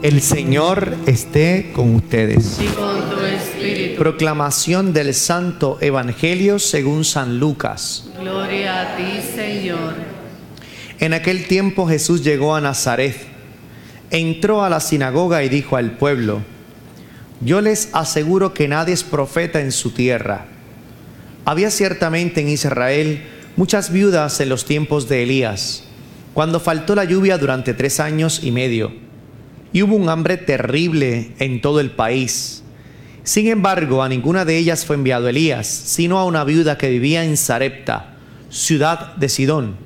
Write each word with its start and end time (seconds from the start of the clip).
El 0.00 0.22
Señor 0.22 0.96
esté 1.06 1.72
con 1.74 1.96
ustedes. 1.96 2.60
y 2.60 2.66
con 2.68 3.10
tu 3.10 3.18
espíritu. 3.24 3.98
Proclamación 3.98 4.92
del 4.92 5.12
Santo 5.12 5.76
Evangelio 5.80 6.60
según 6.60 7.04
San 7.04 7.40
Lucas. 7.40 8.08
Gloria 8.20 8.82
a 8.82 8.96
ti, 8.96 9.20
Señor. 9.34 9.94
En 11.00 11.14
aquel 11.14 11.48
tiempo 11.48 11.88
Jesús 11.88 12.22
llegó 12.22 12.54
a 12.54 12.60
Nazaret, 12.60 13.16
entró 14.10 14.62
a 14.62 14.70
la 14.70 14.78
sinagoga 14.78 15.42
y 15.42 15.48
dijo 15.48 15.76
al 15.76 15.96
pueblo, 15.96 16.42
yo 17.40 17.60
les 17.60 17.88
aseguro 17.92 18.54
que 18.54 18.68
nadie 18.68 18.94
es 18.94 19.02
profeta 19.02 19.60
en 19.60 19.72
su 19.72 19.90
tierra. 19.90 20.46
Había 21.44 21.72
ciertamente 21.72 22.40
en 22.40 22.48
Israel 22.50 23.24
muchas 23.56 23.92
viudas 23.92 24.40
en 24.40 24.48
los 24.48 24.64
tiempos 24.64 25.08
de 25.08 25.24
Elías, 25.24 25.82
cuando 26.34 26.60
faltó 26.60 26.94
la 26.94 27.02
lluvia 27.02 27.36
durante 27.36 27.74
tres 27.74 27.98
años 27.98 28.40
y 28.44 28.52
medio, 28.52 29.07
y 29.72 29.82
hubo 29.82 29.96
un 29.96 30.08
hambre 30.08 30.36
terrible 30.36 31.32
en 31.38 31.60
todo 31.60 31.80
el 31.80 31.90
país. 31.90 32.62
Sin 33.22 33.48
embargo, 33.48 34.02
a 34.02 34.08
ninguna 34.08 34.44
de 34.44 34.56
ellas 34.56 34.86
fue 34.86 34.96
enviado 34.96 35.28
Elías, 35.28 35.66
sino 35.66 36.18
a 36.18 36.24
una 36.24 36.44
viuda 36.44 36.78
que 36.78 36.88
vivía 36.88 37.24
en 37.24 37.36
Sarepta, 37.36 38.16
ciudad 38.48 39.16
de 39.16 39.28
Sidón. 39.28 39.76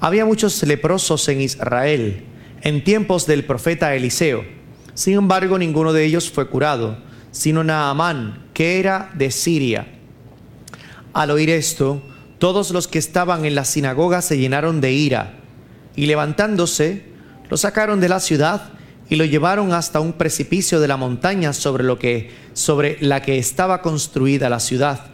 Había 0.00 0.26
muchos 0.26 0.62
leprosos 0.62 1.28
en 1.28 1.40
Israel 1.40 2.24
en 2.60 2.84
tiempos 2.84 3.26
del 3.26 3.44
profeta 3.44 3.94
Eliseo. 3.94 4.44
Sin 4.92 5.14
embargo, 5.14 5.58
ninguno 5.58 5.92
de 5.92 6.04
ellos 6.04 6.30
fue 6.30 6.48
curado, 6.48 6.98
sino 7.30 7.64
Naamán, 7.64 8.46
que 8.52 8.78
era 8.78 9.10
de 9.14 9.30
Siria. 9.30 9.86
Al 11.14 11.30
oír 11.30 11.48
esto, 11.48 12.02
todos 12.38 12.70
los 12.70 12.88
que 12.88 12.98
estaban 12.98 13.46
en 13.46 13.54
la 13.54 13.64
sinagoga 13.64 14.20
se 14.20 14.36
llenaron 14.36 14.82
de 14.82 14.92
ira, 14.92 15.34
y 15.94 16.06
levantándose, 16.06 17.04
lo 17.48 17.56
sacaron 17.56 18.00
de 18.00 18.10
la 18.10 18.20
ciudad 18.20 18.72
y 19.08 19.16
lo 19.16 19.24
llevaron 19.24 19.72
hasta 19.72 20.00
un 20.00 20.12
precipicio 20.12 20.80
de 20.80 20.88
la 20.88 20.96
montaña 20.96 21.52
sobre 21.52 21.84
lo 21.84 21.98
que 21.98 22.30
sobre 22.54 22.96
la 23.00 23.22
que 23.22 23.38
estaba 23.38 23.82
construida 23.82 24.48
la 24.48 24.60
ciudad, 24.60 25.06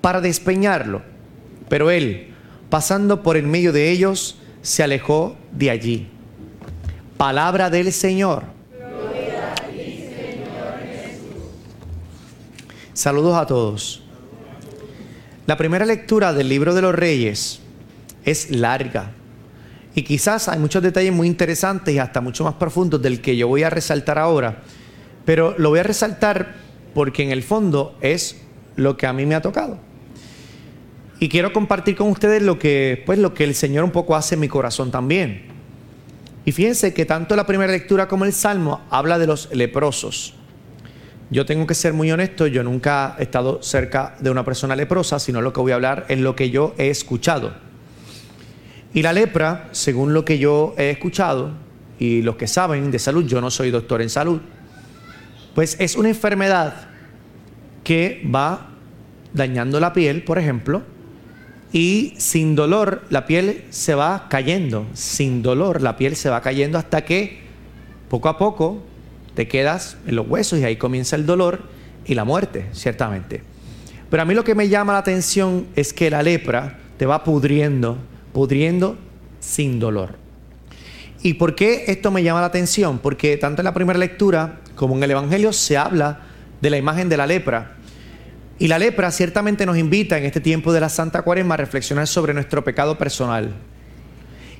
para 0.00 0.20
despeñarlo. 0.20 1.02
Pero 1.68 1.90
él, 1.90 2.34
pasando 2.68 3.22
por 3.22 3.36
en 3.36 3.50
medio 3.50 3.72
de 3.72 3.90
ellos, 3.90 4.36
se 4.60 4.82
alejó 4.82 5.36
de 5.52 5.70
allí. 5.70 6.08
Palabra 7.16 7.70
del 7.70 7.92
Señor. 7.92 8.44
Saludos 12.92 13.36
a 13.36 13.46
todos. 13.46 14.02
La 15.46 15.56
primera 15.56 15.86
lectura 15.86 16.32
del 16.32 16.48
libro 16.48 16.74
de 16.74 16.82
los 16.82 16.94
reyes 16.94 17.60
es 18.24 18.50
larga 18.50 19.12
y 19.94 20.02
quizás 20.02 20.48
hay 20.48 20.58
muchos 20.58 20.82
detalles 20.82 21.12
muy 21.12 21.26
interesantes 21.26 21.94
y 21.94 21.98
hasta 21.98 22.20
mucho 22.20 22.44
más 22.44 22.54
profundos 22.54 23.00
del 23.02 23.20
que 23.20 23.36
yo 23.36 23.48
voy 23.48 23.62
a 23.62 23.70
resaltar 23.70 24.18
ahora, 24.18 24.62
pero 25.24 25.54
lo 25.58 25.70
voy 25.70 25.80
a 25.80 25.82
resaltar 25.82 26.54
porque 26.94 27.22
en 27.22 27.30
el 27.30 27.42
fondo 27.42 27.96
es 28.00 28.40
lo 28.76 28.96
que 28.96 29.06
a 29.06 29.12
mí 29.12 29.26
me 29.26 29.34
ha 29.34 29.42
tocado. 29.42 29.78
Y 31.20 31.28
quiero 31.28 31.52
compartir 31.52 31.94
con 31.94 32.08
ustedes 32.08 32.42
lo 32.42 32.58
que, 32.58 33.02
pues, 33.06 33.18
lo 33.18 33.32
que 33.32 33.44
el 33.44 33.54
Señor 33.54 33.84
un 33.84 33.92
poco 33.92 34.16
hace 34.16 34.34
en 34.34 34.40
mi 34.40 34.48
corazón 34.48 34.90
también. 34.90 35.42
Y 36.44 36.50
fíjense 36.50 36.92
que 36.92 37.06
tanto 37.06 37.36
la 37.36 37.46
primera 37.46 37.70
lectura 37.70 38.08
como 38.08 38.24
el 38.24 38.32
Salmo 38.32 38.80
habla 38.90 39.18
de 39.18 39.28
los 39.28 39.48
leprosos. 39.54 40.34
Yo 41.30 41.46
tengo 41.46 41.66
que 41.66 41.74
ser 41.74 41.92
muy 41.92 42.10
honesto, 42.10 42.46
yo 42.46 42.64
nunca 42.64 43.14
he 43.18 43.22
estado 43.22 43.62
cerca 43.62 44.16
de 44.18 44.30
una 44.30 44.44
persona 44.44 44.74
leprosa, 44.74 45.18
sino 45.20 45.40
lo 45.40 45.52
que 45.52 45.60
voy 45.60 45.72
a 45.72 45.76
hablar 45.76 46.06
es 46.08 46.18
lo 46.18 46.34
que 46.34 46.50
yo 46.50 46.74
he 46.76 46.90
escuchado. 46.90 47.54
Y 48.94 49.02
la 49.02 49.12
lepra, 49.12 49.68
según 49.72 50.12
lo 50.12 50.24
que 50.24 50.38
yo 50.38 50.74
he 50.76 50.90
escuchado, 50.90 51.52
y 51.98 52.22
los 52.22 52.36
que 52.36 52.46
saben 52.46 52.90
de 52.90 52.98
salud, 52.98 53.26
yo 53.26 53.40
no 53.40 53.50
soy 53.50 53.70
doctor 53.70 54.02
en 54.02 54.10
salud, 54.10 54.40
pues 55.54 55.76
es 55.78 55.96
una 55.96 56.08
enfermedad 56.08 56.88
que 57.84 58.22
va 58.32 58.70
dañando 59.32 59.80
la 59.80 59.92
piel, 59.92 60.22
por 60.24 60.38
ejemplo, 60.38 60.82
y 61.72 62.14
sin 62.18 62.54
dolor 62.54 63.02
la 63.08 63.26
piel 63.26 63.64
se 63.70 63.94
va 63.94 64.26
cayendo, 64.28 64.86
sin 64.92 65.42
dolor 65.42 65.80
la 65.80 65.96
piel 65.96 66.16
se 66.16 66.28
va 66.28 66.42
cayendo 66.42 66.78
hasta 66.78 67.04
que 67.04 67.40
poco 68.10 68.28
a 68.28 68.36
poco 68.36 68.82
te 69.34 69.48
quedas 69.48 69.96
en 70.06 70.16
los 70.16 70.28
huesos 70.28 70.58
y 70.58 70.64
ahí 70.64 70.76
comienza 70.76 71.16
el 71.16 71.24
dolor 71.24 71.62
y 72.04 72.14
la 72.14 72.24
muerte, 72.24 72.66
ciertamente. 72.72 73.42
Pero 74.10 74.22
a 74.22 74.26
mí 74.26 74.34
lo 74.34 74.44
que 74.44 74.54
me 74.54 74.68
llama 74.68 74.92
la 74.92 74.98
atención 74.98 75.66
es 75.74 75.94
que 75.94 76.10
la 76.10 76.22
lepra 76.22 76.78
te 76.98 77.06
va 77.06 77.24
pudriendo, 77.24 77.96
pudriendo 78.32 78.96
sin 79.40 79.78
dolor. 79.78 80.16
¿Y 81.22 81.34
por 81.34 81.54
qué 81.54 81.84
esto 81.86 82.10
me 82.10 82.22
llama 82.22 82.40
la 82.40 82.46
atención? 82.46 82.98
Porque 82.98 83.36
tanto 83.36 83.60
en 83.60 83.64
la 83.64 83.74
primera 83.74 83.98
lectura 83.98 84.60
como 84.74 84.96
en 84.96 85.02
el 85.04 85.12
Evangelio 85.12 85.52
se 85.52 85.76
habla 85.76 86.20
de 86.60 86.70
la 86.70 86.78
imagen 86.78 87.08
de 87.08 87.16
la 87.16 87.26
lepra. 87.26 87.76
Y 88.58 88.68
la 88.68 88.78
lepra 88.78 89.10
ciertamente 89.10 89.66
nos 89.66 89.78
invita 89.78 90.18
en 90.18 90.24
este 90.24 90.40
tiempo 90.40 90.72
de 90.72 90.80
la 90.80 90.88
Santa 90.88 91.22
Cuaresma 91.22 91.54
a 91.54 91.58
reflexionar 91.58 92.06
sobre 92.06 92.34
nuestro 92.34 92.64
pecado 92.64 92.98
personal. 92.98 93.54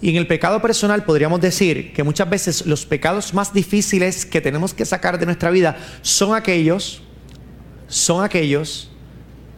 Y 0.00 0.10
en 0.10 0.16
el 0.16 0.26
pecado 0.26 0.60
personal 0.60 1.04
podríamos 1.04 1.40
decir 1.40 1.92
que 1.92 2.02
muchas 2.02 2.28
veces 2.28 2.66
los 2.66 2.86
pecados 2.86 3.34
más 3.34 3.52
difíciles 3.52 4.26
que 4.26 4.40
tenemos 4.40 4.74
que 4.74 4.84
sacar 4.84 5.18
de 5.18 5.26
nuestra 5.26 5.50
vida 5.50 5.76
son 6.02 6.34
aquellos, 6.34 7.02
son 7.86 8.24
aquellos 8.24 8.90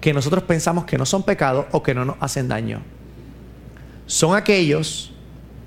que 0.01 0.13
nosotros 0.13 0.45
pensamos 0.45 0.85
que 0.85 0.99
no 0.99 1.07
son 1.07 1.25
pecados 1.25 1.67
o 1.73 1.83
que 1.83 1.95
no 1.95 2.05
nos 2.05 2.17
hacen 2.21 2.49
daño. 2.49 2.96
Son 4.07 4.37
aquellos 4.37 5.13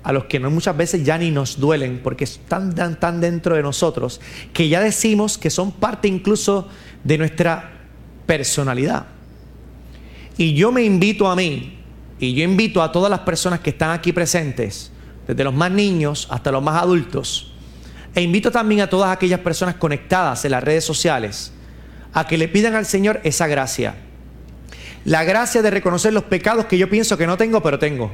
a 0.02 0.12
los 0.12 0.24
que 0.24 0.40
muchas 0.40 0.76
veces 0.76 1.04
ya 1.04 1.18
ni 1.18 1.30
nos 1.30 1.60
duelen 1.60 2.00
porque 2.02 2.24
están 2.24 2.74
tan, 2.74 2.98
tan 2.98 3.20
dentro 3.20 3.54
de 3.54 3.62
nosotros 3.62 4.20
que 4.52 4.68
ya 4.68 4.80
decimos 4.80 5.36
que 5.36 5.50
son 5.50 5.72
parte 5.72 6.08
incluso 6.08 6.68
de 7.04 7.18
nuestra 7.18 7.72
personalidad. 8.26 9.06
Y 10.38 10.54
yo 10.54 10.72
me 10.72 10.82
invito 10.82 11.28
a 11.28 11.36
mí, 11.36 11.78
y 12.18 12.32
yo 12.32 12.44
invito 12.44 12.82
a 12.82 12.92
todas 12.92 13.10
las 13.10 13.20
personas 13.20 13.60
que 13.60 13.70
están 13.70 13.90
aquí 13.90 14.12
presentes, 14.12 14.90
desde 15.26 15.44
los 15.44 15.52
más 15.52 15.70
niños 15.70 16.26
hasta 16.30 16.50
los 16.50 16.62
más 16.62 16.82
adultos, 16.82 17.52
e 18.14 18.22
invito 18.22 18.50
también 18.50 18.80
a 18.80 18.88
todas 18.88 19.10
aquellas 19.10 19.40
personas 19.40 19.74
conectadas 19.74 20.44
en 20.44 20.52
las 20.52 20.64
redes 20.64 20.84
sociales, 20.84 21.52
a 22.14 22.26
que 22.26 22.38
le 22.38 22.48
pidan 22.48 22.74
al 22.74 22.86
Señor 22.86 23.20
esa 23.22 23.46
gracia. 23.46 23.96
La 25.04 25.24
gracia 25.24 25.60
de 25.60 25.70
reconocer 25.70 26.12
los 26.12 26.24
pecados 26.24 26.66
que 26.66 26.78
yo 26.78 26.88
pienso 26.88 27.18
que 27.18 27.26
no 27.26 27.36
tengo, 27.36 27.62
pero 27.62 27.78
tengo. 27.78 28.10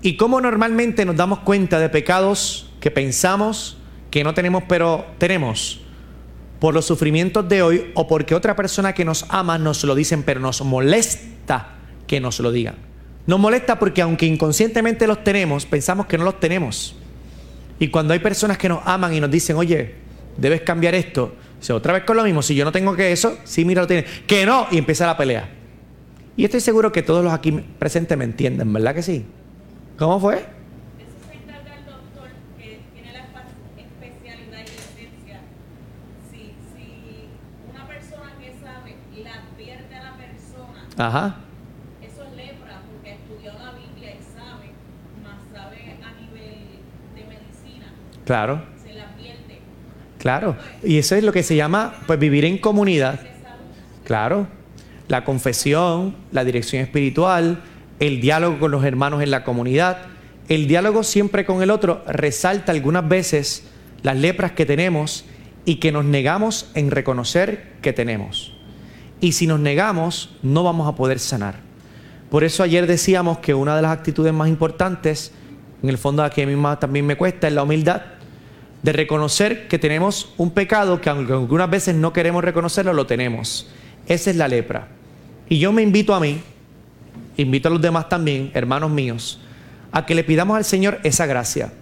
Y 0.00 0.16
cómo 0.16 0.40
normalmente 0.40 1.04
nos 1.04 1.16
damos 1.16 1.40
cuenta 1.40 1.80
de 1.80 1.88
pecados 1.88 2.70
que 2.80 2.90
pensamos 2.90 3.76
que 4.10 4.24
no 4.24 4.34
tenemos, 4.34 4.62
pero 4.68 5.06
tenemos 5.18 5.80
por 6.60 6.74
los 6.74 6.86
sufrimientos 6.86 7.48
de 7.48 7.62
hoy 7.62 7.90
o 7.94 8.06
porque 8.06 8.34
otra 8.34 8.56
persona 8.56 8.92
que 8.92 9.04
nos 9.04 9.26
ama 9.28 9.58
nos 9.58 9.84
lo 9.84 9.94
dicen, 9.94 10.22
pero 10.22 10.40
nos 10.40 10.60
molesta 10.62 11.74
que 12.06 12.20
nos 12.20 12.40
lo 12.40 12.50
digan. 12.52 12.76
Nos 13.26 13.38
molesta 13.38 13.78
porque 13.78 14.02
aunque 14.02 14.26
inconscientemente 14.26 15.06
los 15.06 15.22
tenemos, 15.22 15.66
pensamos 15.66 16.06
que 16.06 16.16
no 16.16 16.24
los 16.24 16.40
tenemos. 16.40 16.96
Y 17.78 17.88
cuando 17.88 18.12
hay 18.12 18.18
personas 18.20 18.58
que 18.58 18.68
nos 18.68 18.80
aman 18.84 19.14
y 19.14 19.20
nos 19.20 19.30
dicen, 19.30 19.56
oye, 19.56 19.94
debes 20.36 20.62
cambiar 20.62 20.94
esto, 20.94 21.34
dice, 21.60 21.72
otra 21.72 21.92
vez 21.92 22.04
con 22.04 22.16
lo 22.16 22.24
mismo, 22.24 22.42
si 22.42 22.54
yo 22.54 22.64
no 22.64 22.72
tengo 22.72 22.96
que 22.96 23.12
eso, 23.12 23.38
sí, 23.44 23.64
mira, 23.64 23.82
lo 23.82 23.86
tiene, 23.86 24.04
que 24.26 24.46
no, 24.46 24.66
y 24.70 24.78
empieza 24.78 25.06
la 25.06 25.16
pelea. 25.16 25.48
Y 26.36 26.44
estoy 26.44 26.60
seguro 26.60 26.90
que 26.90 27.02
todos 27.02 27.22
los 27.22 27.32
aquí 27.32 27.52
presentes 27.52 28.16
me 28.16 28.24
entienden, 28.24 28.72
¿verdad 28.72 28.94
que 28.94 29.02
sí? 29.02 29.24
¿Cómo 29.98 30.20
fue? 30.20 30.34
Eso 30.36 31.16
se 31.28 31.34
encarga 31.36 31.74
el 31.76 31.84
doctor 31.84 32.28
que 32.56 32.80
tiene 32.94 33.12
la 33.12 33.18
espa- 33.20 33.50
especialidad 33.76 34.58
y 34.58 34.70
licencia. 34.70 35.40
Si, 36.30 36.38
si 36.70 37.28
una 37.72 37.86
persona 37.86 38.32
que 38.40 38.52
sabe 38.62 38.94
la 39.22 39.32
advierte 39.34 39.94
a 39.96 40.02
la 40.04 40.16
persona, 40.16 40.86
Ajá. 40.96 41.36
eso 42.00 42.22
es 42.24 42.36
lepra 42.36 42.80
porque 42.92 43.14
estudió 43.14 43.52
la 43.54 43.72
Biblia 43.72 44.14
y 44.14 44.22
sabe, 44.22 44.70
más 45.24 45.40
sabe 45.52 45.96
a 46.00 46.20
nivel 46.20 46.78
de 47.16 47.24
medicina, 47.24 47.92
Claro, 48.24 48.62
se 48.80 48.92
la 48.94 49.04
advierte. 49.08 49.58
claro. 50.18 50.56
Y 50.84 50.98
eso 50.98 51.16
es 51.16 51.24
lo 51.24 51.32
que 51.32 51.42
se 51.42 51.56
llama, 51.56 51.94
pues, 52.06 52.18
vivir 52.20 52.44
en 52.44 52.58
comunidad. 52.58 53.18
Claro. 54.04 54.46
La 55.08 55.24
confesión, 55.24 56.14
la 56.32 56.44
dirección 56.44 56.82
espiritual, 56.82 57.60
el 58.00 58.20
diálogo 58.20 58.58
con 58.58 58.70
los 58.70 58.84
hermanos 58.84 59.22
en 59.22 59.30
la 59.30 59.44
comunidad. 59.44 59.98
El 60.48 60.66
diálogo 60.66 61.02
siempre 61.02 61.44
con 61.44 61.62
el 61.62 61.70
otro 61.70 62.02
resalta 62.06 62.72
algunas 62.72 63.08
veces 63.08 63.64
las 64.02 64.16
lepras 64.16 64.52
que 64.52 64.66
tenemos 64.66 65.24
y 65.64 65.76
que 65.76 65.92
nos 65.92 66.04
negamos 66.04 66.70
en 66.74 66.90
reconocer 66.90 67.74
que 67.82 67.92
tenemos. 67.92 68.54
Y 69.20 69.32
si 69.32 69.46
nos 69.46 69.60
negamos, 69.60 70.36
no 70.42 70.62
vamos 70.62 70.88
a 70.88 70.94
poder 70.94 71.18
sanar. 71.18 71.56
Por 72.30 72.44
eso 72.44 72.62
ayer 72.62 72.86
decíamos 72.86 73.38
que 73.38 73.54
una 73.54 73.74
de 73.74 73.82
las 73.82 73.90
actitudes 73.90 74.32
más 74.32 74.48
importantes, 74.48 75.32
en 75.82 75.88
el 75.88 75.98
fondo 75.98 76.28
que 76.30 76.42
a 76.42 76.46
mí 76.46 76.62
también 76.78 77.06
me 77.06 77.16
cuesta, 77.16 77.48
es 77.48 77.54
la 77.54 77.62
humildad 77.62 78.02
de 78.82 78.92
reconocer 78.92 79.66
que 79.66 79.78
tenemos 79.78 80.32
un 80.36 80.52
pecado 80.52 81.00
que 81.00 81.10
aunque 81.10 81.32
algunas 81.32 81.68
veces 81.68 81.94
no 81.94 82.12
queremos 82.12 82.44
reconocerlo, 82.44 82.92
lo 82.92 83.06
tenemos. 83.06 83.68
Esa 84.06 84.30
es 84.30 84.36
la 84.36 84.48
lepra. 84.48 84.88
Y 85.48 85.58
yo 85.58 85.72
me 85.72 85.82
invito 85.82 86.14
a 86.14 86.20
mí, 86.20 86.40
invito 87.38 87.68
a 87.68 87.70
los 87.70 87.80
demás 87.80 88.08
también, 88.08 88.50
hermanos 88.52 88.90
míos, 88.90 89.40
a 89.92 90.04
que 90.04 90.14
le 90.14 90.24
pidamos 90.24 90.56
al 90.56 90.64
Señor 90.64 91.00
esa 91.04 91.26
gracia. 91.26 91.72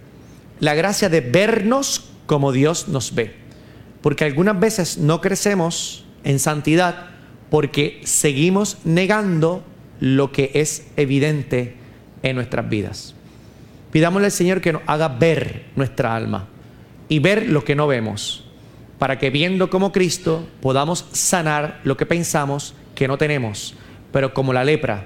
La 0.59 0.73
gracia 0.75 1.09
de 1.09 1.21
vernos 1.21 2.09
como 2.25 2.51
Dios 2.51 2.87
nos 2.87 3.13
ve. 3.13 3.35
Porque 4.01 4.25
algunas 4.25 4.59
veces 4.59 4.97
no 4.97 5.19
crecemos 5.19 6.05
en 6.23 6.39
santidad 6.39 7.07
porque 7.49 8.01
seguimos 8.03 8.77
negando 8.83 9.63
lo 9.99 10.31
que 10.31 10.51
es 10.53 10.87
evidente 10.95 11.75
en 12.23 12.35
nuestras 12.35 12.69
vidas. 12.69 13.15
Pidámosle 13.91 14.27
al 14.27 14.31
Señor 14.31 14.61
que 14.61 14.73
nos 14.73 14.83
haga 14.85 15.07
ver 15.07 15.65
nuestra 15.75 16.15
alma 16.15 16.47
y 17.09 17.19
ver 17.19 17.49
lo 17.49 17.63
que 17.63 17.75
no 17.75 17.87
vemos, 17.87 18.45
para 18.99 19.17
que 19.17 19.29
viendo 19.29 19.69
como 19.69 19.91
Cristo 19.91 20.47
podamos 20.61 21.05
sanar 21.13 21.79
lo 21.83 21.97
que 21.97 22.05
pensamos 22.05 22.75
que 22.95 23.07
no 23.07 23.17
tenemos, 23.17 23.75
pero 24.11 24.33
como 24.33 24.53
la 24.53 24.65
lepra, 24.65 25.05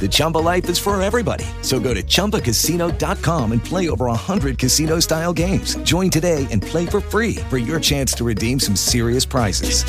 The 0.00 0.08
Chumba 0.10 0.38
life 0.38 0.68
is 0.68 0.78
for 0.78 1.00
everybody. 1.00 1.46
So 1.62 1.80
go 1.80 1.94
to 1.94 2.02
ChumbaCasino.com 2.02 3.52
and 3.52 3.64
play 3.64 3.88
over 3.88 4.06
100 4.06 4.58
casino 4.58 5.00
style 5.00 5.32
games. 5.32 5.76
Join 5.76 6.10
today 6.10 6.46
and 6.50 6.60
play 6.60 6.84
for 6.84 7.00
free 7.00 7.36
for 7.48 7.56
your 7.56 7.80
chance 7.80 8.12
to 8.14 8.24
redeem 8.24 8.60
some 8.60 8.76
serious 8.76 9.24
prizes. 9.24 9.84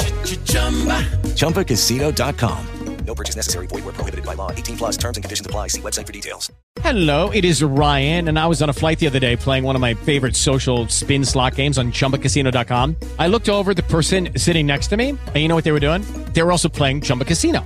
ChumbaCasino.com. 1.36 2.68
No 3.06 3.14
purchase 3.14 3.36
necessary. 3.36 3.68
Void 3.68 3.86
where 3.86 3.94
prohibited 3.94 4.26
by 4.26 4.34
law. 4.34 4.52
18 4.52 4.78
plus 4.78 4.98
terms 4.98 5.18
and 5.18 5.24
conditions 5.24 5.46
apply. 5.46 5.68
See 5.68 5.82
website 5.82 6.08
for 6.08 6.14
details. 6.14 6.52
Hello, 6.82 7.30
it 7.32 7.46
is 7.46 7.64
Ryan, 7.64 8.28
and 8.28 8.38
I 8.38 8.48
was 8.48 8.62
on 8.62 8.70
a 8.70 8.74
flight 8.74 9.00
the 9.00 9.08
other 9.08 9.20
day 9.20 9.36
playing 9.36 9.64
one 9.64 9.76
of 9.76 9.82
my 9.82 9.94
favorite 9.94 10.36
social 10.36 10.88
spin 10.88 11.24
slot 11.24 11.56
games 11.56 11.78
on 11.78 11.92
chumbacasino.com. 11.92 12.96
I 13.18 13.28
looked 13.28 13.50
over 13.50 13.72
at 13.72 13.78
the 13.78 13.84
person 13.84 14.38
sitting 14.38 14.68
next 14.68 14.88
to 14.88 14.98
me, 14.98 15.10
and 15.10 15.36
you 15.36 15.48
know 15.48 15.56
what 15.56 15.64
they 15.64 15.72
were 15.72 15.80
doing? 15.80 16.02
They 16.34 16.44
were 16.44 16.52
also 16.52 16.70
playing 16.70 17.02
Chumba 17.02 17.26
Casino. 17.26 17.66